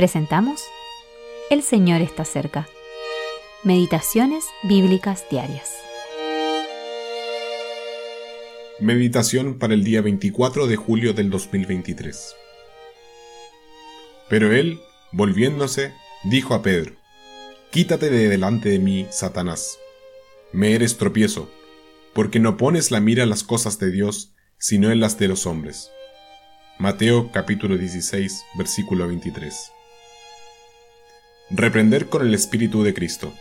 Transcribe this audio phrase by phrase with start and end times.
[0.00, 0.62] Presentamos
[1.50, 2.66] El Señor está cerca.
[3.64, 5.74] Meditaciones Bíblicas Diarias.
[8.80, 12.34] Meditación para el día 24 de julio del 2023.
[14.30, 14.80] Pero él,
[15.12, 15.92] volviéndose,
[16.24, 16.94] dijo a Pedro,
[17.70, 19.78] Quítate de delante de mí, Satanás.
[20.50, 21.50] Me eres tropiezo,
[22.14, 25.44] porque no pones la mira en las cosas de Dios, sino en las de los
[25.44, 25.90] hombres.
[26.78, 29.72] Mateo capítulo 16, versículo 23.
[31.52, 33.32] Reprender con el Espíritu de Cristo.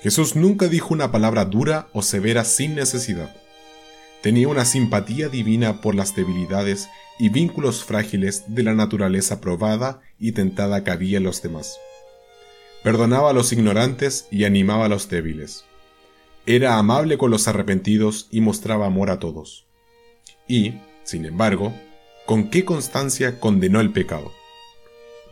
[0.00, 3.36] Jesús nunca dijo una palabra dura o severa sin necesidad.
[4.22, 10.32] Tenía una simpatía divina por las debilidades y vínculos frágiles de la naturaleza probada y
[10.32, 11.76] tentada que había en los demás.
[12.82, 15.66] Perdonaba a los ignorantes y animaba a los débiles.
[16.46, 19.66] Era amable con los arrepentidos y mostraba amor a todos.
[20.48, 21.74] Y, sin embargo,
[22.24, 24.32] con qué constancia condenó el pecado.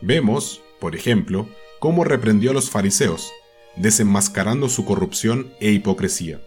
[0.01, 1.47] Vemos, por ejemplo,
[1.79, 3.31] cómo reprendió a los fariseos,
[3.75, 6.41] desenmascarando su corrupción e hipocresía.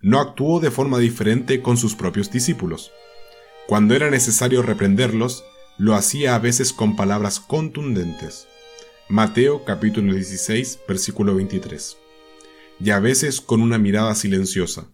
[0.00, 2.92] No actuó de forma diferente con sus propios discípulos.
[3.66, 5.44] Cuando era necesario reprenderlos,
[5.78, 8.46] lo hacía a veces con palabras contundentes.
[9.08, 11.96] Mateo capítulo 16, versículo 23.
[12.80, 14.86] Y a veces con una mirada silenciosa.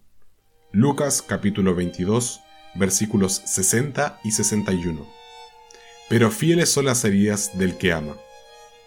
[0.71, 2.39] Lucas capítulo 22,
[2.73, 5.24] versículos 60 y 61
[6.09, 8.15] pero fieles son las heridas del que ama.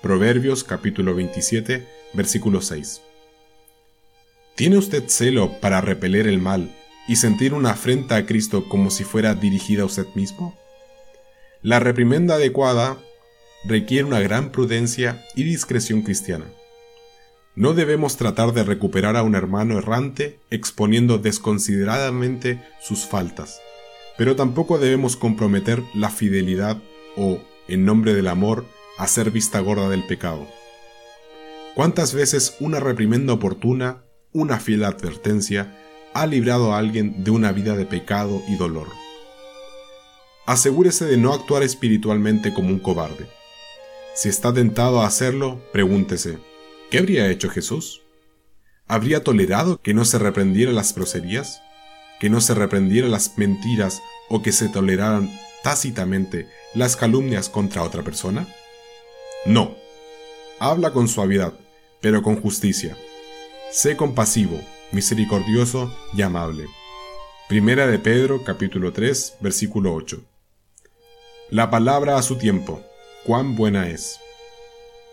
[0.03, 3.03] Proverbios capítulo 27, versículo 6.
[4.55, 6.75] ¿Tiene usted celo para repeler el mal
[7.09, 10.57] y sentir una afrenta a Cristo como si fuera dirigida a usted mismo?
[11.63, 12.99] La reprimenda adecuada
[13.65, 16.47] requiere una gran prudencia y discreción cristiana.
[17.57, 23.61] No debemos tratar de recuperar a un hermano errante exponiendo desconsideradamente sus faltas,
[24.17, 26.81] pero tampoco debemos comprometer la fidelidad
[27.19, 28.65] o, en nombre del amor,
[28.97, 30.47] hacer vista gorda del pecado.
[31.75, 35.77] ¿Cuántas veces una reprimenda oportuna, una fiel advertencia,
[36.15, 38.89] ha librado a alguien de una vida de pecado y dolor?
[40.47, 43.29] Asegúrese de no actuar espiritualmente como un cobarde.
[44.15, 46.39] Si está tentado a hacerlo, pregúntese,
[46.91, 48.03] ¿qué habría hecho Jesús?
[48.89, 51.63] ¿Habría tolerado que no se reprendiera las groserías?
[52.19, 55.31] ¿Que no se reprendiera las mentiras o que se toleraran
[55.69, 58.49] tácitamente las calumnias contra otra persona?
[59.45, 59.77] No.
[60.59, 61.53] Habla con suavidad,
[62.01, 62.97] pero con justicia.
[63.71, 64.59] Sé compasivo,
[64.93, 66.65] misericordioso y amable.
[67.51, 70.25] Primera de Pedro capítulo 3 versículo 8.
[71.51, 72.83] La palabra a su tiempo,
[73.27, 74.21] cuán buena es.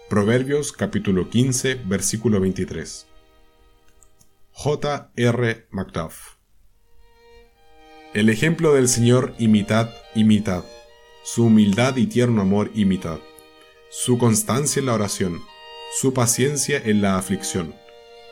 [0.10, 3.06] Proverbios capítulo 15 versículo 23.
[4.54, 5.12] J.
[5.18, 5.68] R.
[5.70, 6.36] Macduff.
[8.14, 10.64] El ejemplo del Señor imitad, imitad.
[11.24, 13.20] Su humildad y tierno amor imitad,
[13.90, 15.42] su constancia en la oración,
[16.00, 17.74] su paciencia en la aflicción,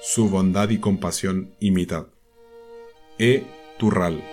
[0.02, 2.08] su bondad y compasión imitad.
[3.18, 3.44] E.
[3.78, 4.24] Turral